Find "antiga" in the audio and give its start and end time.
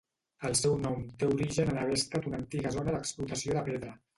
2.45-2.75